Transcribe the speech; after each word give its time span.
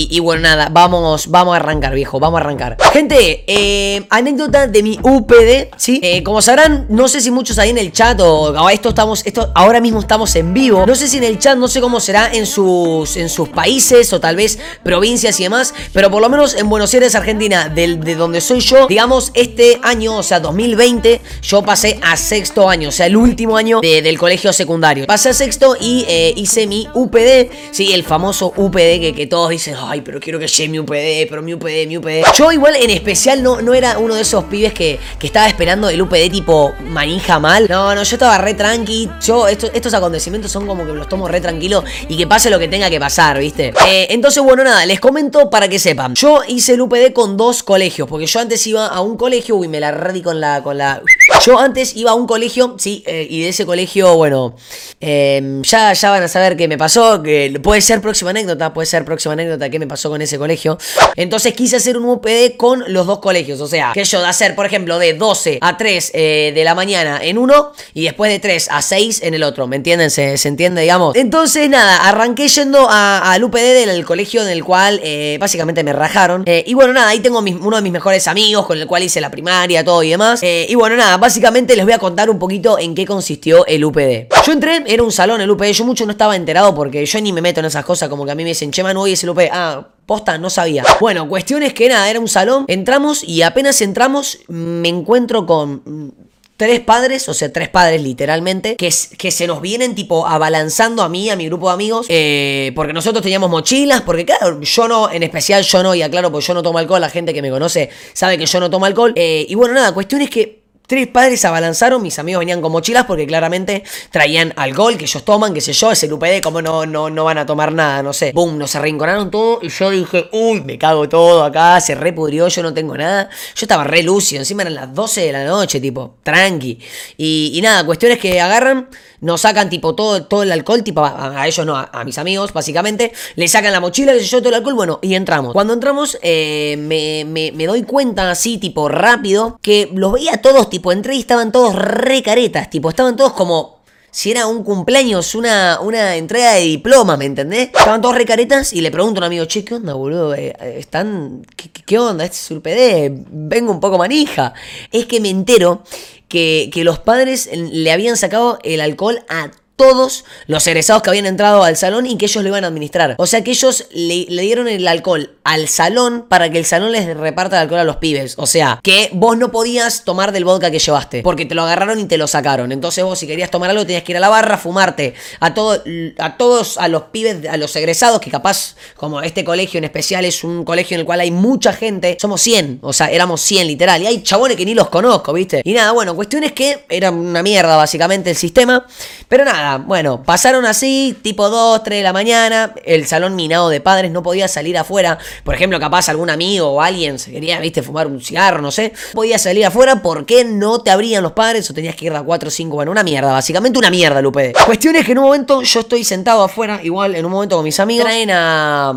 Y, 0.00 0.20
bueno, 0.20 0.42
nada, 0.42 0.68
vamos, 0.70 1.26
vamos 1.28 1.54
a 1.54 1.56
arrancar, 1.56 1.92
viejo, 1.92 2.20
vamos 2.20 2.38
a 2.38 2.44
arrancar. 2.44 2.76
Gente, 2.92 3.42
eh, 3.48 4.06
anécdota 4.10 4.68
de 4.68 4.82
mi 4.84 4.96
UPD, 5.02 5.70
¿sí? 5.76 5.98
Eh, 6.04 6.22
como 6.22 6.40
sabrán, 6.40 6.86
no 6.88 7.08
sé 7.08 7.20
si 7.20 7.32
muchos 7.32 7.58
ahí 7.58 7.70
en 7.70 7.78
el 7.78 7.90
chat 7.90 8.20
o, 8.20 8.68
esto 8.70 8.90
estamos, 8.90 9.26
esto, 9.26 9.50
ahora 9.56 9.80
mismo 9.80 9.98
estamos 9.98 10.34
en 10.36 10.54
vivo. 10.54 10.86
No 10.86 10.94
sé 10.94 11.08
si 11.08 11.16
en 11.16 11.24
el 11.24 11.40
chat, 11.40 11.58
no 11.58 11.66
sé 11.66 11.80
cómo 11.80 11.98
será 11.98 12.30
en 12.32 12.46
sus, 12.46 13.16
en 13.16 13.28
sus 13.28 13.48
países 13.48 14.12
o 14.12 14.20
tal 14.20 14.36
vez 14.36 14.60
provincias 14.84 15.40
y 15.40 15.42
demás, 15.42 15.74
pero 15.92 16.10
por 16.10 16.22
lo 16.22 16.28
menos 16.28 16.54
en 16.54 16.68
Buenos 16.68 16.94
Aires, 16.94 17.16
Argentina, 17.16 17.68
del, 17.68 17.98
de 17.98 18.14
donde 18.14 18.40
soy 18.40 18.60
yo, 18.60 18.86
digamos, 18.86 19.32
este 19.34 19.80
año, 19.82 20.18
o 20.18 20.22
sea, 20.22 20.38
2020, 20.38 21.20
yo 21.42 21.62
pasé 21.62 21.98
a 22.02 22.16
sexto 22.16 22.68
año, 22.68 22.90
o 22.90 22.92
sea, 22.92 23.06
el 23.06 23.16
último 23.16 23.56
año 23.56 23.80
del 23.80 24.16
colegio 24.16 24.52
secundario. 24.52 25.06
Pasé 25.06 25.30
a 25.30 25.34
sexto 25.34 25.76
y 25.80 26.04
eh, 26.08 26.34
hice 26.36 26.68
mi 26.68 26.86
UPD, 26.94 27.50
sí, 27.72 27.92
el 27.92 28.04
famoso 28.04 28.52
UPD 28.56 29.00
que, 29.00 29.12
que 29.16 29.26
todos 29.26 29.50
dicen, 29.50 29.74
ay, 29.88 30.02
pero 30.02 30.20
quiero 30.20 30.38
que 30.38 30.46
llegue 30.46 30.68
mi 30.68 30.78
UPD, 30.78 31.28
pero 31.28 31.42
mi 31.42 31.54
UPD, 31.54 31.86
mi 31.86 31.96
UPD. 31.96 32.24
Yo 32.36 32.52
igual 32.52 32.76
en 32.76 32.90
especial 32.90 33.42
no, 33.42 33.60
no 33.62 33.74
era 33.74 33.98
uno 33.98 34.14
de 34.14 34.22
esos 34.22 34.44
pibes 34.44 34.72
que, 34.72 34.98
que 35.18 35.26
estaba 35.26 35.46
esperando 35.46 35.88
el 35.88 36.00
UPD 36.00 36.30
tipo 36.30 36.74
manija 36.84 37.38
mal. 37.38 37.66
No, 37.68 37.94
no, 37.94 38.02
yo 38.02 38.14
estaba 38.16 38.38
re 38.38 38.54
tranqui. 38.54 39.08
Yo, 39.24 39.48
estos, 39.48 39.70
estos 39.74 39.94
acontecimientos 39.94 40.50
son 40.50 40.66
como 40.66 40.86
que 40.86 40.92
los 40.92 41.08
tomo 41.08 41.28
re 41.28 41.40
tranquilo 41.40 41.84
y 42.08 42.16
que 42.16 42.26
pase 42.26 42.50
lo 42.50 42.58
que 42.58 42.68
tenga 42.68 42.90
que 42.90 43.00
pasar, 43.00 43.38
¿viste? 43.38 43.72
Eh, 43.86 44.08
entonces, 44.10 44.42
bueno, 44.42 44.64
nada, 44.64 44.84
les 44.86 45.00
comento 45.00 45.50
para 45.50 45.68
que 45.68 45.78
sepan. 45.78 46.14
Yo 46.14 46.42
hice 46.46 46.74
el 46.74 46.80
UPD 46.80 47.12
con 47.12 47.36
dos 47.36 47.62
colegios, 47.62 48.08
porque 48.08 48.26
yo 48.26 48.40
antes 48.40 48.66
iba 48.66 48.86
a 48.86 49.00
un 49.00 49.16
colegio, 49.16 49.56
uy, 49.56 49.68
me 49.68 49.80
la 49.80 49.90
redí 49.90 50.22
con 50.22 50.40
la, 50.40 50.62
con 50.62 50.78
la... 50.78 51.02
Yo 51.44 51.58
antes 51.58 51.96
iba 51.96 52.10
a 52.10 52.14
un 52.14 52.26
colegio, 52.26 52.76
sí, 52.78 53.02
eh, 53.06 53.26
y 53.28 53.42
de 53.42 53.48
ese 53.48 53.64
colegio, 53.64 54.16
bueno, 54.16 54.56
em, 55.00 55.62
ya, 55.62 55.92
ya 55.92 56.10
van 56.10 56.22
a 56.22 56.28
saber 56.28 56.56
qué 56.56 56.68
me 56.68 56.76
pasó, 56.76 57.22
que 57.22 57.58
puede 57.62 57.80
ser 57.80 58.00
próxima 58.00 58.30
anécdota, 58.30 58.72
puede 58.72 58.86
ser 58.86 59.04
próxima 59.04 59.34
anécdota 59.34 59.70
me 59.78 59.86
pasó 59.86 60.10
con 60.10 60.22
ese 60.22 60.38
colegio. 60.38 60.78
Entonces 61.16 61.54
quise 61.54 61.76
hacer 61.76 61.96
un 61.96 62.04
UPD 62.04 62.56
con 62.56 62.84
los 62.92 63.06
dos 63.06 63.18
colegios, 63.18 63.60
o 63.60 63.68
sea, 63.68 63.92
que 63.94 64.04
yo 64.04 64.20
de 64.20 64.26
hacer, 64.26 64.54
por 64.54 64.66
ejemplo, 64.66 64.98
de 64.98 65.14
12 65.14 65.58
a 65.60 65.76
3 65.76 66.10
eh, 66.14 66.52
de 66.54 66.64
la 66.64 66.74
mañana 66.74 67.20
en 67.22 67.38
uno 67.38 67.72
y 67.94 68.04
después 68.04 68.30
de 68.30 68.38
3 68.38 68.68
a 68.70 68.82
6 68.82 69.22
en 69.22 69.34
el 69.34 69.42
otro, 69.42 69.66
¿me 69.66 69.76
entienden? 69.76 70.10
¿Se, 70.10 70.34
entiende, 70.48 70.82
digamos? 70.82 71.16
Entonces, 71.16 71.68
nada, 71.68 72.08
arranqué 72.08 72.48
yendo 72.48 72.88
al 72.88 73.42
UPD 73.42 73.86
del 73.86 74.04
colegio 74.04 74.42
en 74.42 74.48
el 74.48 74.64
cual 74.64 75.00
eh, 75.02 75.36
básicamente 75.40 75.82
me 75.84 75.92
rajaron. 75.92 76.44
y 76.46 76.74
bueno, 76.74 76.92
nada, 76.92 77.08
ahí 77.08 77.20
tengo 77.20 77.38
uno 77.38 77.76
de 77.76 77.82
mis 77.82 77.92
mejores 77.92 78.26
amigos 78.28 78.66
con 78.66 78.78
el 78.78 78.86
cual 78.86 79.02
hice 79.02 79.20
la 79.20 79.30
primaria, 79.30 79.84
todo 79.84 80.02
y 80.02 80.10
demás. 80.10 80.40
y 80.42 80.74
bueno, 80.74 80.96
nada, 80.96 81.16
básicamente 81.16 81.76
les 81.76 81.84
voy 81.84 81.94
a 81.94 81.98
contar 81.98 82.30
un 82.30 82.38
poquito 82.38 82.78
en 82.78 82.94
qué 82.94 83.06
consistió 83.06 83.66
el 83.66 83.84
UPD. 83.84 84.28
Yo 84.46 84.52
entré, 84.52 84.82
era 84.86 85.02
un 85.02 85.12
salón 85.12 85.40
el 85.40 85.50
UPD, 85.50 85.72
yo 85.72 85.84
mucho 85.84 86.06
no 86.06 86.12
estaba 86.12 86.36
enterado 86.36 86.74
porque 86.74 87.04
yo 87.04 87.20
ni 87.20 87.32
me 87.32 87.40
meto 87.40 87.60
en 87.60 87.66
esas 87.66 87.84
cosas 87.84 88.08
como 88.08 88.24
que 88.24 88.32
a 88.32 88.34
mí 88.34 88.42
me 88.42 88.50
dicen, 88.50 88.70
che, 88.70 88.82
Manu, 88.82 89.02
hoy 89.02 89.12
es 89.12 89.22
el 89.22 89.30
UPD. 89.30 89.48
Ah, 89.52 89.67
posta, 90.06 90.38
no 90.38 90.50
sabía. 90.50 90.84
Bueno, 91.00 91.28
cuestión 91.28 91.62
es 91.62 91.74
que 91.74 91.88
nada, 91.88 92.08
era 92.08 92.18
un 92.18 92.28
salón, 92.28 92.64
entramos 92.68 93.22
y 93.22 93.42
apenas 93.42 93.80
entramos 93.82 94.38
me 94.48 94.88
encuentro 94.88 95.44
con 95.46 96.14
tres 96.58 96.80
padres, 96.80 97.28
o 97.28 97.34
sea, 97.34 97.52
tres 97.52 97.68
padres 97.68 98.02
literalmente, 98.02 98.74
que, 98.74 98.92
que 99.16 99.30
se 99.30 99.46
nos 99.46 99.60
vienen 99.60 99.94
tipo 99.94 100.26
abalanzando 100.26 101.04
a 101.04 101.08
mí, 101.08 101.30
a 101.30 101.36
mi 101.36 101.46
grupo 101.46 101.68
de 101.68 101.74
amigos, 101.74 102.06
eh, 102.08 102.72
porque 102.74 102.92
nosotros 102.92 103.22
teníamos 103.22 103.48
mochilas, 103.48 104.02
porque 104.02 104.26
claro, 104.26 104.60
yo 104.60 104.88
no, 104.88 105.10
en 105.10 105.22
especial 105.22 105.62
yo 105.62 105.84
no, 105.84 105.94
y 105.94 106.02
aclaro, 106.02 106.32
porque 106.32 106.46
yo 106.46 106.54
no 106.54 106.62
tomo 106.62 106.78
alcohol, 106.78 107.00
la 107.00 107.10
gente 107.10 107.32
que 107.32 107.42
me 107.42 107.50
conoce 107.50 107.90
sabe 108.12 108.36
que 108.38 108.46
yo 108.46 108.58
no 108.58 108.68
tomo 108.68 108.86
alcohol, 108.86 109.12
eh, 109.14 109.46
y 109.48 109.54
bueno, 109.54 109.74
nada, 109.74 109.92
cuestión 109.94 110.20
es 110.20 110.30
que 110.30 110.57
Tres 110.88 111.06
padres 111.06 111.44
abalanzaron, 111.44 112.00
mis 112.00 112.18
amigos 112.18 112.38
venían 112.38 112.62
con 112.62 112.72
mochilas 112.72 113.04
porque 113.04 113.26
claramente 113.26 113.84
traían 114.10 114.54
alcohol 114.56 114.96
que 114.96 115.04
ellos 115.04 115.22
toman, 115.22 115.52
qué 115.52 115.60
sé 115.60 115.74
yo, 115.74 115.92
ese 115.92 116.10
UPD, 116.10 116.40
como 116.42 116.62
no, 116.62 116.86
no, 116.86 117.10
no 117.10 117.24
van 117.24 117.36
a 117.36 117.44
tomar 117.44 117.72
nada, 117.72 118.02
no 118.02 118.14
sé. 118.14 118.32
Boom, 118.32 118.56
nos 118.56 118.74
arrinconaron 118.74 119.30
todo 119.30 119.58
y 119.60 119.68
yo 119.68 119.90
dije, 119.90 120.30
uy, 120.32 120.62
me 120.62 120.78
cago 120.78 121.06
todo 121.06 121.44
acá, 121.44 121.78
se 121.82 121.94
repudrió, 121.94 122.48
yo 122.48 122.62
no 122.62 122.72
tengo 122.72 122.96
nada. 122.96 123.28
Yo 123.54 123.64
estaba 123.66 123.84
re 123.84 124.02
lucio, 124.02 124.38
encima 124.38 124.62
eran 124.62 124.76
las 124.76 124.94
12 124.94 125.20
de 125.20 125.32
la 125.32 125.44
noche, 125.44 125.78
tipo, 125.78 126.14
tranqui. 126.22 126.78
Y, 127.18 127.50
y 127.52 127.60
nada, 127.60 127.84
cuestiones 127.84 128.18
que 128.18 128.40
agarran 128.40 128.88
nos 129.20 129.40
sacan 129.40 129.70
tipo 129.70 129.94
todo, 129.94 130.24
todo 130.24 130.42
el 130.42 130.52
alcohol, 130.52 130.82
tipo 130.82 131.04
a, 131.04 131.46
ellos 131.46 131.66
no, 131.66 131.76
a, 131.76 132.04
mis 132.04 132.18
amigos, 132.18 132.52
básicamente, 132.52 133.12
le 133.36 133.48
sacan 133.48 133.72
la 133.72 133.80
mochila, 133.80 134.12
les 134.12 134.30
yo 134.30 134.38
todo 134.38 134.50
el 134.50 134.56
alcohol, 134.56 134.74
bueno, 134.74 134.98
y 135.02 135.14
entramos. 135.14 135.52
Cuando 135.52 135.72
entramos, 135.72 136.18
eh, 136.22 136.76
me, 136.78 137.24
me, 137.52 137.66
doy 137.66 137.82
cuenta 137.82 138.30
así, 138.30 138.58
tipo 138.58 138.88
rápido, 138.88 139.58
que 139.62 139.90
los 139.94 140.12
veía 140.12 140.40
todos, 140.40 140.70
tipo, 140.70 140.92
entré 140.92 141.16
y 141.16 141.20
estaban 141.20 141.52
todos 141.52 141.74
re 141.74 142.22
caretas, 142.22 142.70
tipo, 142.70 142.90
estaban 142.90 143.16
todos 143.16 143.32
como 143.32 143.77
si 144.10 144.30
era 144.30 144.46
un 144.46 144.64
cumpleaños, 144.64 145.34
una, 145.34 145.78
una 145.80 146.16
entrega 146.16 146.54
de 146.54 146.62
diploma, 146.62 147.16
¿me 147.16 147.26
entendés? 147.26 147.68
Estaban 147.68 148.00
todos 148.00 148.14
recaretas 148.14 148.72
y 148.72 148.80
le 148.80 148.90
pregunto 148.90 149.18
a 149.18 149.22
un 149.22 149.26
amigo, 149.26 149.44
che, 149.44 149.64
¿qué 149.64 149.74
onda, 149.74 149.94
boludo? 149.94 150.34
Eh, 150.34 150.54
eh, 150.60 150.76
¿Están. 150.78 151.46
¿Qué, 151.56 151.98
onda? 151.98 152.24
Este 152.24 152.54
es 152.54 152.60
PD, 152.60 153.24
vengo 153.30 153.72
un 153.72 153.80
poco 153.80 153.98
manija. 153.98 154.54
Es 154.90 155.06
que 155.06 155.20
me 155.20 155.30
entero 155.30 155.82
que, 156.28 156.70
que 156.72 156.84
los 156.84 156.98
padres 156.98 157.48
le 157.52 157.92
habían 157.92 158.16
sacado 158.16 158.58
el 158.62 158.80
alcohol 158.80 159.24
a 159.28 159.50
todos 159.78 160.24
los 160.48 160.66
egresados 160.66 161.02
que 161.04 161.10
habían 161.10 161.24
entrado 161.24 161.62
al 161.62 161.76
salón 161.76 162.04
y 162.04 162.18
que 162.18 162.26
ellos 162.26 162.42
lo 162.42 162.48
iban 162.48 162.64
a 162.64 162.66
administrar. 162.66 163.14
O 163.16 163.26
sea 163.26 163.44
que 163.44 163.52
ellos 163.52 163.86
le, 163.92 164.26
dieron 164.26 164.66
el 164.66 164.86
alcohol 164.88 165.36
al 165.44 165.68
salón 165.68 166.26
para 166.28 166.50
que 166.50 166.58
el 166.58 166.64
salón 166.64 166.90
les 166.90 167.16
reparta 167.16 167.56
el 167.56 167.62
alcohol 167.62 167.78
a 167.78 167.84
los 167.84 167.96
pibes. 167.96 168.34
O 168.38 168.46
sea, 168.46 168.80
que 168.82 169.08
vos 169.12 169.38
no 169.38 169.52
podías 169.52 170.04
tomar 170.04 170.32
del 170.32 170.44
vodka 170.44 170.72
que 170.72 170.80
llevaste, 170.80 171.22
porque 171.22 171.46
te 171.46 171.54
lo 171.54 171.62
agarraron 171.62 172.00
y 172.00 172.06
te 172.06 172.18
lo 172.18 172.26
sacaron. 172.26 172.72
Entonces 172.72 173.04
vos 173.04 173.20
si 173.20 173.28
querías 173.28 173.50
tomar 173.50 173.70
algo 173.70 173.86
tenías 173.86 174.02
que 174.02 174.12
ir 174.12 174.16
a 174.16 174.20
la 174.20 174.28
barra, 174.28 174.58
fumarte. 174.58 175.14
A, 175.38 175.54
todo, 175.54 175.80
a 176.18 176.36
todos, 176.36 176.76
a 176.76 176.88
los 176.88 177.04
pibes, 177.04 177.48
a 177.48 177.56
los 177.56 177.74
egresados, 177.76 178.20
que 178.20 178.32
capaz, 178.32 178.74
como 178.96 179.22
este 179.22 179.44
colegio 179.44 179.78
en 179.78 179.84
especial 179.84 180.24
es 180.24 180.42
un 180.42 180.64
colegio 180.64 180.96
en 180.96 181.00
el 181.00 181.06
cual 181.06 181.20
hay 181.20 181.30
mucha 181.30 181.72
gente, 181.72 182.16
somos 182.20 182.42
100, 182.42 182.80
o 182.82 182.92
sea, 182.92 183.06
éramos 183.12 183.40
100 183.42 183.68
literal. 183.68 184.02
Y 184.02 184.08
hay 184.08 184.22
chabones 184.24 184.56
que 184.56 184.66
ni 184.66 184.74
los 184.74 184.88
conozco, 184.88 185.32
¿viste? 185.32 185.62
Y 185.64 185.72
nada, 185.72 185.92
bueno, 185.92 186.16
cuestión 186.16 186.42
es 186.42 186.50
que 186.50 186.84
era 186.88 187.12
una 187.12 187.44
mierda 187.44 187.76
básicamente 187.76 188.30
el 188.30 188.36
sistema. 188.36 188.84
Pero 189.28 189.44
nada, 189.44 189.67
bueno, 189.76 190.22
pasaron 190.22 190.64
así, 190.64 191.16
tipo 191.22 191.50
2, 191.50 191.82
3 191.82 191.98
de 191.98 192.02
la 192.02 192.12
mañana, 192.12 192.74
el 192.84 193.06
salón 193.06 193.36
minado 193.36 193.68
de 193.68 193.80
padres 193.80 194.10
no 194.10 194.22
podía 194.22 194.48
salir 194.48 194.78
afuera. 194.78 195.18
Por 195.44 195.54
ejemplo, 195.54 195.78
capaz 195.78 196.08
algún 196.08 196.30
amigo 196.30 196.68
o 196.68 196.80
alguien 196.80 197.18
se 197.18 197.30
quería, 197.30 197.60
viste, 197.60 197.82
fumar 197.82 198.06
un 198.06 198.20
cigarro, 198.20 198.62
no 198.62 198.70
sé. 198.70 198.92
Podía 199.12 199.38
salir 199.38 199.66
afuera 199.66 200.02
porque 200.02 200.44
no 200.44 200.80
te 200.80 200.90
abrían 200.90 201.22
los 201.22 201.32
padres 201.32 201.70
o 201.70 201.74
tenías 201.74 201.94
que 201.94 202.06
ir 202.06 202.12
a 202.12 202.22
4 202.22 202.48
o 202.48 202.50
5. 202.50 202.74
Bueno, 202.74 202.90
una 202.90 203.02
mierda, 203.02 203.32
básicamente 203.32 203.78
una 203.78 203.90
mierda, 203.90 204.22
Lupe. 204.22 204.54
Cuestión 204.66 204.96
es 204.96 205.04
que 205.04 205.12
en 205.12 205.18
un 205.18 205.24
momento 205.24 205.62
yo 205.62 205.80
estoy 205.80 206.04
sentado 206.04 206.42
afuera, 206.42 206.80
igual 206.82 207.14
en 207.14 207.26
un 207.26 207.32
momento 207.32 207.56
con 207.56 207.64
mis 207.64 207.78
amigos, 207.78 208.06
traen 208.06 208.30
a, 208.32 208.94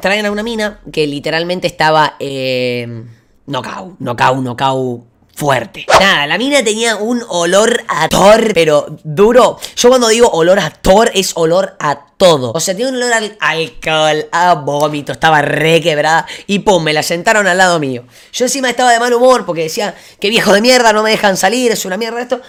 traen 0.00 0.26
a 0.26 0.30
una 0.30 0.42
mina 0.42 0.80
que 0.92 1.06
literalmente 1.06 1.66
estaba... 1.66 2.14
Eh, 2.20 3.04
Knockout, 3.44 3.98
knockout, 3.98 4.40
knockout 4.40 5.11
fuerte. 5.34 5.86
Nada, 6.00 6.26
la 6.26 6.38
mina 6.38 6.62
tenía 6.62 6.96
un 6.96 7.24
olor 7.28 7.84
a 7.88 8.08
Thor, 8.08 8.52
pero 8.54 8.86
duro. 9.04 9.58
Yo 9.76 9.88
cuando 9.88 10.08
digo 10.08 10.28
olor 10.30 10.58
a 10.58 10.70
Thor 10.70 11.10
es 11.14 11.32
olor 11.34 11.76
a 11.78 12.06
todo. 12.16 12.52
O 12.52 12.60
sea, 12.60 12.76
tiene 12.76 12.90
un 12.90 12.96
olor 12.96 13.12
al 13.12 13.36
alcohol, 13.40 14.28
a 14.30 14.54
vómito, 14.54 15.12
estaba 15.12 15.42
re 15.42 15.80
quebrada 15.80 16.26
y 16.46 16.60
pum, 16.60 16.82
me 16.82 16.92
la 16.92 17.02
sentaron 17.02 17.46
al 17.46 17.58
lado 17.58 17.80
mío. 17.80 18.04
Yo 18.32 18.44
encima 18.44 18.70
estaba 18.70 18.92
de 18.92 19.00
mal 19.00 19.12
humor 19.12 19.44
porque 19.44 19.62
decía, 19.62 19.94
qué 20.20 20.28
viejo 20.28 20.52
de 20.52 20.60
mierda, 20.60 20.92
no 20.92 21.02
me 21.02 21.10
dejan 21.10 21.36
salir, 21.36 21.72
es 21.72 21.84
una 21.84 21.96
mierda 21.96 22.20
esto. 22.20 22.40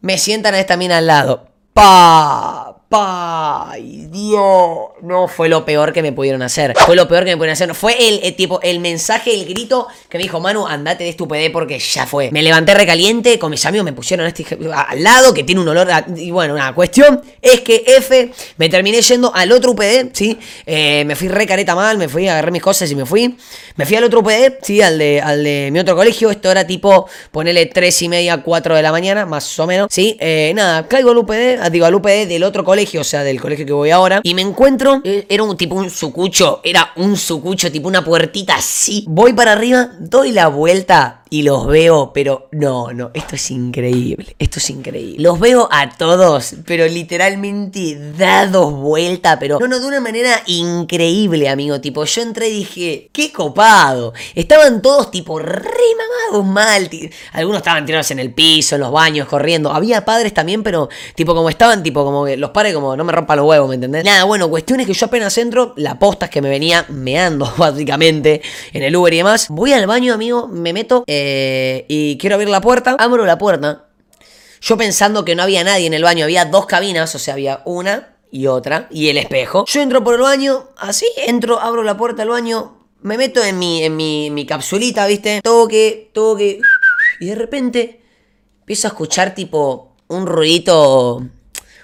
Me 0.00 0.18
sientan 0.18 0.54
a 0.54 0.60
esta 0.60 0.76
mina 0.76 0.98
al 0.98 1.06
lado. 1.06 1.48
Pa, 1.72 2.81
¡Ay, 2.94 4.06
Dios! 4.10 4.90
No, 5.00 5.26
fue 5.26 5.48
lo 5.48 5.64
peor 5.64 5.94
que 5.94 6.02
me 6.02 6.12
pudieron 6.12 6.42
hacer. 6.42 6.74
Fue 6.76 6.94
lo 6.94 7.08
peor 7.08 7.24
que 7.24 7.30
me 7.30 7.36
pudieron 7.38 7.54
hacer. 7.54 7.74
Fue 7.74 7.96
el, 8.06 8.34
tipo, 8.34 8.60
el 8.60 8.80
mensaje, 8.80 9.32
el 9.32 9.46
grito 9.46 9.88
que 10.10 10.18
me 10.18 10.24
dijo, 10.24 10.40
Manu, 10.40 10.66
andate 10.66 11.04
de 11.04 11.10
estupidez 11.10 11.50
porque 11.50 11.78
ya 11.78 12.06
fue. 12.06 12.30
Me 12.30 12.42
levanté 12.42 12.74
recaliente, 12.74 13.38
con 13.38 13.50
mis 13.50 13.64
amigos 13.64 13.86
me 13.86 13.94
pusieron 13.94 14.26
este 14.26 14.44
al 14.74 15.02
lado, 15.02 15.32
que 15.32 15.42
tiene 15.42 15.62
un 15.62 15.68
olor. 15.68 15.88
y 16.16 16.30
bueno, 16.30 16.52
una 16.52 16.74
cuestión 16.74 17.22
es 17.40 17.62
que 17.62 17.82
F, 17.86 18.30
me 18.58 18.68
terminé 18.68 19.00
yendo 19.00 19.34
al 19.34 19.50
otro 19.52 19.70
UPD, 19.70 20.10
¿sí? 20.12 20.38
Eh, 20.66 21.04
me 21.06 21.16
fui 21.16 21.28
re 21.28 21.46
careta 21.46 21.74
mal, 21.74 21.96
me 21.96 22.08
fui, 22.10 22.28
agarré 22.28 22.50
mis 22.50 22.62
cosas 22.62 22.90
y 22.90 22.94
me 22.94 23.06
fui. 23.06 23.36
Me 23.76 23.86
fui 23.86 23.96
al 23.96 24.04
otro 24.04 24.20
UPD, 24.20 24.58
¿sí? 24.60 24.82
Al 24.82 24.98
de, 24.98 25.18
al 25.22 25.42
de 25.42 25.70
mi 25.72 25.78
otro 25.78 25.96
colegio. 25.96 26.30
Esto 26.30 26.50
era 26.50 26.66
tipo, 26.66 27.08
ponele 27.30 27.64
3 27.64 28.02
y 28.02 28.08
media, 28.10 28.42
4 28.42 28.76
de 28.76 28.82
la 28.82 28.92
mañana, 28.92 29.24
más 29.24 29.58
o 29.58 29.66
menos, 29.66 29.88
¿sí? 29.90 30.18
Eh, 30.20 30.52
nada, 30.54 30.86
caigo 30.86 31.10
al 31.10 31.16
UPD, 31.16 31.70
digo, 31.70 31.86
al 31.86 31.94
UPD 31.94 32.26
del 32.28 32.44
otro 32.44 32.64
colegio 32.64 32.81
o 32.98 33.04
sea, 33.04 33.22
del 33.22 33.40
colegio 33.40 33.66
que 33.66 33.72
voy 33.72 33.90
ahora, 33.90 34.20
y 34.22 34.34
me 34.34 34.42
encuentro, 34.42 35.00
eh, 35.04 35.26
era 35.28 35.42
un 35.42 35.56
tipo 35.56 35.74
un 35.74 35.90
sucucho, 35.90 36.60
era 36.64 36.92
un 36.96 37.16
sucucho, 37.16 37.70
tipo 37.70 37.88
una 37.88 38.04
puertita 38.04 38.56
así. 38.56 39.04
Voy 39.08 39.32
para 39.32 39.52
arriba, 39.52 39.90
doy 39.98 40.32
la 40.32 40.48
vuelta 40.48 41.21
y 41.32 41.44
los 41.44 41.66
veo, 41.66 42.12
pero 42.12 42.48
no, 42.52 42.92
no, 42.92 43.10
esto 43.14 43.36
es 43.36 43.50
increíble, 43.50 44.36
esto 44.38 44.58
es 44.58 44.68
increíble. 44.68 45.22
Los 45.22 45.40
veo 45.40 45.66
a 45.72 45.88
todos, 45.88 46.56
pero 46.66 46.86
literalmente 46.86 48.12
dados 48.18 48.70
vuelta, 48.74 49.38
pero 49.38 49.58
no, 49.58 49.66
no, 49.66 49.80
de 49.80 49.86
una 49.86 50.00
manera 50.00 50.42
increíble, 50.44 51.48
amigo. 51.48 51.80
Tipo, 51.80 52.04
yo 52.04 52.20
entré 52.20 52.50
y 52.50 52.58
dije, 52.58 53.08
qué 53.14 53.32
copado. 53.32 54.12
Estaban 54.34 54.82
todos 54.82 55.10
tipo 55.10 55.38
re 55.38 55.62
mamados 55.96 56.46
mal. 56.46 56.90
Algunos 57.32 57.60
estaban 57.60 57.86
tirados 57.86 58.10
en 58.10 58.18
el 58.18 58.34
piso, 58.34 58.74
en 58.74 58.82
los 58.82 58.92
baños, 58.92 59.26
corriendo. 59.26 59.72
Había 59.72 60.04
padres 60.04 60.34
también, 60.34 60.62
pero 60.62 60.90
tipo 61.14 61.34
como 61.34 61.48
estaban, 61.48 61.82
tipo 61.82 62.04
como 62.04 62.26
que 62.26 62.36
los 62.36 62.50
padres 62.50 62.74
como 62.74 62.94
no 62.94 63.04
me 63.04 63.12
rompan 63.12 63.38
los 63.38 63.46
huevos, 63.46 63.70
¿me 63.70 63.76
entendés? 63.76 64.04
Nada, 64.04 64.24
bueno, 64.24 64.50
cuestión 64.50 64.80
es 64.80 64.86
que 64.86 64.92
yo 64.92 65.06
apenas 65.06 65.38
entro, 65.38 65.72
la 65.78 65.98
posta 65.98 66.26
es 66.26 66.30
que 66.30 66.42
me 66.42 66.50
venía 66.50 66.84
meando 66.90 67.50
básicamente 67.56 68.42
en 68.74 68.82
el 68.82 68.94
Uber 68.94 69.14
y 69.14 69.16
demás. 69.16 69.46
Voy 69.48 69.72
al 69.72 69.86
baño, 69.86 70.12
amigo, 70.12 70.46
me 70.46 70.74
meto 70.74 71.04
eh, 71.06 71.21
y 71.88 72.18
quiero 72.18 72.34
abrir 72.36 72.48
la 72.48 72.60
puerta. 72.60 72.96
Abro 72.98 73.24
la 73.26 73.38
puerta. 73.38 73.86
Yo 74.60 74.76
pensando 74.76 75.24
que 75.24 75.34
no 75.34 75.42
había 75.42 75.64
nadie 75.64 75.86
en 75.86 75.94
el 75.94 76.04
baño, 76.04 76.24
había 76.24 76.44
dos 76.44 76.66
cabinas, 76.66 77.14
o 77.14 77.18
sea, 77.18 77.34
había 77.34 77.62
una 77.64 78.16
y 78.30 78.46
otra, 78.46 78.88
y 78.90 79.08
el 79.08 79.18
espejo. 79.18 79.64
Yo 79.66 79.82
entro 79.82 80.04
por 80.04 80.14
el 80.14 80.20
baño, 80.20 80.68
así, 80.76 81.06
entro, 81.26 81.60
abro 81.60 81.82
la 81.82 81.96
puerta 81.96 82.22
del 82.22 82.30
baño, 82.30 82.78
me 83.02 83.18
meto 83.18 83.42
en 83.44 83.58
mi, 83.58 83.82
en 83.82 83.96
mi, 83.96 84.30
mi 84.30 84.46
capsulita, 84.46 85.06
¿viste? 85.06 85.40
Toque, 85.42 86.10
toque, 86.12 86.60
y 87.20 87.26
de 87.26 87.34
repente 87.34 88.00
empiezo 88.60 88.86
a 88.86 88.90
escuchar 88.90 89.34
tipo 89.34 89.92
un 90.08 90.26
ruidito, 90.26 91.22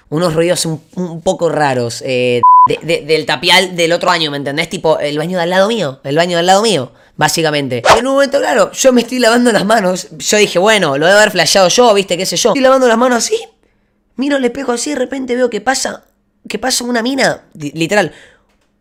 unos 0.09 0.33
ruidos 0.33 0.65
un, 0.65 1.21
poco 1.21 1.49
raros, 1.49 2.01
eh, 2.05 2.41
del 2.81 3.25
tapial 3.25 3.75
del 3.75 3.91
otro 3.91 4.07
baño, 4.07 4.31
¿me 4.31 4.37
entendés? 4.37 4.69
Tipo, 4.69 4.99
el 4.99 5.17
baño 5.17 5.37
de 5.37 5.43
al 5.43 5.49
lado 5.49 5.67
mío, 5.67 5.99
el 6.03 6.15
baño 6.15 6.37
del 6.37 6.45
lado 6.45 6.61
mío, 6.61 6.91
básicamente. 7.19 7.83
en 7.97 8.07
un 8.07 8.13
momento, 8.13 8.39
claro, 8.39 8.71
yo 8.71 8.93
me 8.93 9.01
estoy 9.01 9.19
lavando 9.19 9.51
las 9.51 9.65
manos. 9.65 10.07
Yo 10.17 10.37
dije, 10.37 10.57
bueno, 10.57 10.97
lo 10.97 11.05
debo 11.05 11.19
haber 11.19 11.31
flasheado 11.31 11.67
yo, 11.67 11.93
¿viste? 11.93 12.17
¿Qué 12.17 12.25
sé 12.25 12.37
yo? 12.37 12.51
Estoy 12.51 12.61
lavando 12.61 12.87
las 12.87 12.97
manos 12.97 13.17
así, 13.25 13.37
miro 14.15 14.37
el 14.37 14.45
espejo 14.45 14.71
así, 14.71 14.91
de 14.91 14.95
repente 14.95 15.35
veo 15.35 15.49
que 15.49 15.59
pasa, 15.59 16.05
que 16.47 16.57
pasa 16.57 16.85
una 16.85 17.03
mina, 17.03 17.43
literal, 17.53 18.13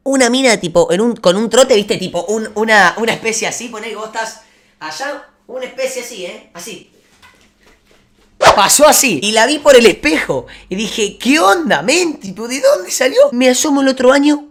una 0.05 0.31
mina 0.31 0.57
tipo, 0.57 0.93
en 0.93 1.01
un, 1.01 1.17
con 1.17 1.37
un 1.37 1.51
trote, 1.51 1.75
¿viste? 1.75 1.97
Tipo, 1.97 2.25
una, 2.55 2.95
una 2.99 3.13
especie 3.13 3.49
así, 3.49 3.71
poné 3.71 3.89
que 3.89 3.97
vos 3.97 4.07
estás 4.07 4.43
allá, 4.79 5.27
una 5.49 5.65
especie 5.65 6.03
así, 6.03 6.25
¿eh? 6.25 6.51
Así. 6.55 6.93
Pasó 8.39 8.87
así. 8.87 9.19
Y 9.21 9.33
la 9.33 9.47
vi 9.47 9.59
por 9.59 9.75
el 9.75 9.85
espejo. 9.87 10.47
Y 10.69 10.77
dije, 10.77 11.19
¿qué 11.19 11.41
onda, 11.41 11.83
men? 11.83 12.21
¿de 12.21 12.33
dónde 12.33 12.91
salió? 12.93 13.19
Me 13.33 13.51
asomo 13.51 13.81
el 13.81 13.89
otro 13.89 14.13
año. 14.13 14.48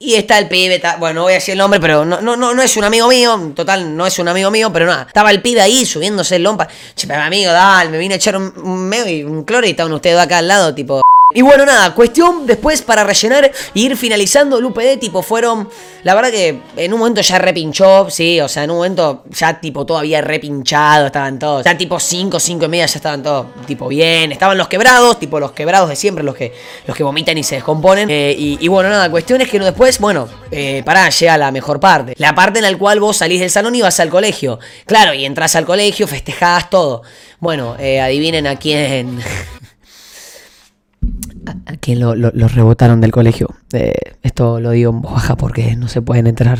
Y 0.00 0.14
está 0.14 0.38
el 0.38 0.48
pibe, 0.48 0.80
bueno, 1.00 1.14
no 1.14 1.22
voy 1.22 1.32
a 1.32 1.34
decir 1.36 1.52
el 1.52 1.58
nombre, 1.58 1.80
pero 1.80 2.04
no, 2.04 2.20
no, 2.20 2.36
no, 2.36 2.54
no 2.54 2.62
es 2.62 2.76
un 2.76 2.84
amigo 2.84 3.08
mío, 3.08 3.52
total, 3.54 3.96
no 3.96 4.06
es 4.06 4.16
un 4.20 4.28
amigo 4.28 4.48
mío, 4.48 4.72
pero 4.72 4.86
nada. 4.86 5.06
Estaba 5.08 5.32
el 5.32 5.42
pibe 5.42 5.60
ahí 5.60 5.84
subiéndose 5.84 6.36
el 6.36 6.44
lompa. 6.44 6.68
Che, 6.94 7.12
amigo, 7.12 7.50
dale, 7.50 7.90
me 7.90 7.98
vine 7.98 8.14
a 8.14 8.16
echar 8.16 8.36
un, 8.36 8.52
un 8.62 8.88
medio 8.88 9.12
y 9.12 9.24
un 9.24 9.42
cloro 9.42 9.66
y 9.66 9.70
estaban 9.70 9.92
ustedes 9.92 10.18
acá 10.18 10.38
al 10.38 10.46
lado, 10.46 10.72
tipo. 10.72 11.02
Y 11.38 11.42
bueno, 11.42 11.64
nada, 11.64 11.94
cuestión 11.94 12.48
después 12.48 12.82
para 12.82 13.04
rellenar 13.04 13.44
e 13.44 13.52
ir 13.74 13.96
finalizando 13.96 14.58
el 14.58 14.64
UPD, 14.64 14.98
tipo, 14.98 15.22
fueron. 15.22 15.68
La 16.02 16.16
verdad 16.16 16.32
que 16.32 16.58
en 16.76 16.92
un 16.92 16.98
momento 16.98 17.20
ya 17.20 17.38
repinchó, 17.38 18.10
sí, 18.10 18.40
o 18.40 18.48
sea, 18.48 18.64
en 18.64 18.72
un 18.72 18.78
momento 18.78 19.22
ya 19.30 19.60
tipo 19.60 19.86
todavía 19.86 20.20
repinchado, 20.20 21.06
estaban 21.06 21.38
todos. 21.38 21.64
Ya 21.64 21.78
tipo 21.78 22.00
5, 22.00 22.40
5 22.40 22.64
y 22.64 22.68
media 22.68 22.86
ya 22.86 22.96
estaban 22.96 23.22
todos 23.22 23.46
tipo 23.68 23.86
bien. 23.86 24.32
Estaban 24.32 24.58
los 24.58 24.66
quebrados, 24.66 25.20
tipo 25.20 25.38
los 25.38 25.52
quebrados 25.52 25.88
de 25.88 25.94
siempre, 25.94 26.24
los 26.24 26.34
que, 26.34 26.52
los 26.88 26.96
que 26.96 27.04
vomitan 27.04 27.38
y 27.38 27.44
se 27.44 27.54
descomponen. 27.54 28.10
Eh, 28.10 28.34
y, 28.36 28.66
bueno, 28.66 28.88
nada, 28.88 29.08
cuestión 29.08 29.40
es 29.40 29.48
que 29.48 29.60
después, 29.60 30.00
bueno, 30.00 30.28
eh, 30.50 30.82
pará, 30.84 31.08
llega 31.08 31.38
la 31.38 31.52
mejor 31.52 31.78
parte. 31.78 32.14
La 32.18 32.34
parte 32.34 32.58
en 32.58 32.64
la 32.64 32.76
cual 32.76 32.98
vos 32.98 33.18
salís 33.18 33.38
del 33.38 33.50
salón 33.50 33.76
y 33.76 33.80
vas 33.80 34.00
al 34.00 34.08
colegio. 34.08 34.58
Claro, 34.86 35.14
y 35.14 35.24
entras 35.24 35.54
al 35.54 35.64
colegio, 35.64 36.08
festejás 36.08 36.68
todo. 36.68 37.02
Bueno, 37.38 37.76
eh, 37.78 38.00
adivinen 38.00 38.48
a 38.48 38.56
quién. 38.56 39.20
A, 41.88 41.94
quien 41.94 42.00
lo, 42.00 42.48
rebotaron 42.48 43.00
del 43.00 43.12
colegio. 43.12 43.48
Eh, 43.72 43.94
esto 44.22 44.60
lo 44.60 44.70
digo 44.70 44.90
en 44.90 45.02
baja 45.02 45.36
porque 45.36 45.76
no 45.76 45.88
se 45.88 46.02
pueden 46.02 46.26
entrar 46.26 46.58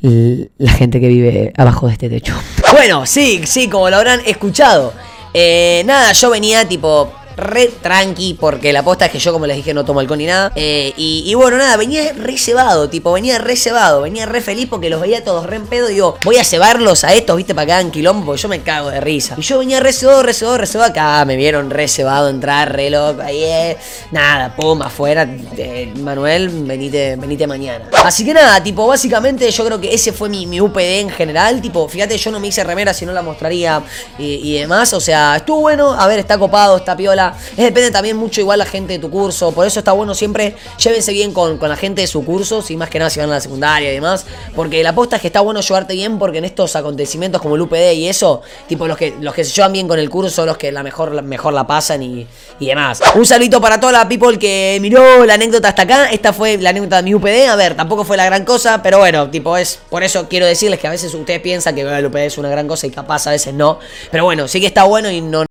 la 0.00 0.72
gente 0.72 1.00
que 1.00 1.08
vive 1.08 1.52
abajo 1.56 1.86
de 1.86 1.92
este 1.92 2.08
techo. 2.08 2.34
Bueno, 2.72 3.06
sí, 3.06 3.42
sí, 3.44 3.68
como 3.68 3.88
lo 3.88 3.96
habrán 3.96 4.20
escuchado. 4.26 4.92
Eh, 5.32 5.82
nada, 5.86 6.12
yo 6.12 6.30
venía 6.30 6.66
tipo 6.68 7.12
re 7.36 7.68
tranqui, 7.68 8.34
porque 8.34 8.72
la 8.72 8.82
posta 8.82 9.06
es 9.06 9.12
que 9.12 9.18
yo, 9.18 9.32
como 9.32 9.46
les 9.46 9.56
dije, 9.56 9.74
no 9.74 9.84
tomo 9.84 10.00
alcohol 10.00 10.18
ni 10.18 10.26
nada. 10.26 10.52
Eh, 10.54 10.92
y, 10.96 11.34
bueno, 11.34 11.58
nada, 11.58 11.76
venía 11.76 12.12
re 12.12 12.38
cebado, 12.38 12.88
tipo, 12.88 13.12
venía 13.12 13.38
re 13.38 13.56
cebado, 13.56 14.02
venía 14.02 14.26
re 14.26 14.40
feliz 14.40 14.66
porque 14.68 14.88
los 14.90 15.00
veía 15.00 15.22
todos 15.22 15.46
re 15.46 15.56
en 15.56 15.66
pedo. 15.66 15.88
Digo, 15.88 16.16
voy 16.24 16.36
a 16.36 16.44
cebarlos 16.44 17.04
a 17.04 17.14
estos, 17.14 17.36
viste, 17.36 17.54
para 17.54 17.66
que 17.66 17.72
hagan 17.72 17.90
quilombo, 17.90 18.26
porque 18.26 18.42
yo 18.42 18.48
me 18.48 18.60
cago 18.60 18.90
de 18.90 19.00
risa. 19.00 19.34
Y 19.36 19.42
yo 19.42 19.58
venía 19.58 19.80
re 19.80 19.92
cebado, 19.92 20.22
re 20.22 20.32
cebado, 20.32 20.58
re 20.58 20.66
cebado. 20.66 20.90
Acá 20.90 21.24
me 21.24 21.36
vieron 21.36 21.70
re 21.70 21.88
cebado 21.88 22.28
entrar, 22.30 22.74
re 22.74 22.90
loco, 22.90 23.20
ahí 23.22 23.44
eh. 23.44 23.76
Nada, 24.10 24.54
pum, 24.54 24.80
afuera. 24.82 25.28
Eh, 25.56 25.92
Manuel, 25.98 26.48
venite, 26.48 27.16
venite 27.16 27.46
mañana. 27.46 27.90
Así 28.04 28.24
que 28.24 28.32
nada, 28.32 28.62
tipo, 28.62 28.86
básicamente 28.86 29.50
yo 29.50 29.64
creo 29.64 29.80
que 29.80 29.92
ese 29.92 30.12
fue 30.12 30.28
mi, 30.28 30.46
mi 30.46 30.60
UPD 30.60 31.00
en 31.00 31.10
general. 31.10 31.60
Tipo, 31.60 31.88
fíjate, 31.88 32.16
yo 32.16 32.30
no 32.30 32.40
me 32.40 32.48
hice 32.48 32.64
remera 32.64 32.94
si 32.94 33.04
no 33.04 33.12
la 33.12 33.22
mostraría 33.22 33.82
y, 34.18 34.34
y 34.34 34.58
demás. 34.60 34.92
O 34.92 35.00
sea, 35.00 35.36
estuvo 35.36 35.60
bueno, 35.60 35.92
a 35.92 36.06
ver, 36.06 36.18
está 36.18 36.38
copado, 36.38 36.76
está 36.76 36.96
piola. 36.96 37.25
Es 37.56 37.64
depende 37.64 37.90
también 37.90 38.16
mucho 38.16 38.40
igual 38.40 38.58
la 38.58 38.66
gente 38.66 38.92
de 38.92 38.98
tu 38.98 39.10
curso. 39.10 39.52
Por 39.52 39.66
eso 39.66 39.78
está 39.78 39.92
bueno 39.92 40.14
siempre 40.14 40.54
llévense 40.78 41.12
bien 41.12 41.32
con, 41.32 41.58
la 41.60 41.76
gente 41.76 42.02
de 42.02 42.06
su 42.06 42.24
curso. 42.24 42.62
Si 42.62 42.76
más 42.76 42.90
que 42.90 42.98
nada 42.98 43.10
si 43.10 43.20
van 43.20 43.30
a 43.30 43.34
la 43.34 43.40
secundaria 43.40 43.90
y 43.90 43.94
demás. 43.94 44.26
Porque 44.54 44.82
la 44.82 44.90
aposta 44.90 45.16
es 45.16 45.22
que 45.22 45.28
está 45.28 45.40
bueno 45.40 45.60
llevarte 45.60 45.94
bien. 45.94 46.18
Porque 46.18 46.38
en 46.38 46.44
estos 46.44 46.76
acontecimientos 46.76 47.40
como 47.40 47.56
el 47.56 47.62
UPD 47.62 47.92
y 47.94 48.08
eso, 48.08 48.42
tipo 48.68 48.86
los 48.86 48.96
que, 48.96 49.14
los 49.20 49.34
que 49.34 49.44
se 49.44 49.52
llevan 49.52 49.72
bien 49.72 49.88
con 49.88 49.98
el 49.98 50.10
curso 50.10 50.30
son 50.30 50.46
los 50.46 50.56
que 50.56 50.72
la 50.72 50.82
mejor, 50.82 51.22
mejor 51.22 51.54
la 51.54 51.66
pasan 51.66 52.02
y, 52.02 52.26
y 52.58 52.66
demás. 52.66 53.00
Un 53.14 53.26
saludito 53.26 53.60
para 53.60 53.80
toda 53.80 53.92
la 53.92 54.08
people 54.08 54.38
que 54.38 54.78
miró 54.80 55.24
la 55.24 55.34
anécdota 55.34 55.68
hasta 55.68 55.82
acá. 55.82 56.10
Esta 56.10 56.32
fue 56.32 56.58
la 56.58 56.70
anécdota 56.70 56.96
de 56.96 57.02
mi 57.02 57.14
UPD. 57.14 57.48
A 57.48 57.56
ver, 57.56 57.74
tampoco 57.74 58.04
fue 58.04 58.16
la 58.16 58.24
gran 58.24 58.44
cosa. 58.44 58.82
Pero 58.82 58.98
bueno, 58.98 59.30
tipo 59.30 59.56
es. 59.56 59.80
Por 59.90 60.02
eso 60.02 60.28
quiero 60.28 60.46
decirles 60.46 60.80
que 60.80 60.86
a 60.86 60.90
veces 60.90 61.12
ustedes 61.14 61.40
piensan 61.40 61.74
que 61.74 61.82
el 61.82 62.06
UPD 62.06 62.16
es 62.18 62.38
una 62.38 62.48
gran 62.48 62.66
cosa 62.66 62.86
y 62.86 62.90
capaz 62.90 63.26
a 63.26 63.30
veces 63.30 63.54
no. 63.54 63.78
Pero 64.10 64.24
bueno, 64.24 64.48
sí 64.48 64.60
que 64.60 64.66
está 64.66 64.84
bueno 64.84 65.10
y 65.10 65.20
no 65.20 65.44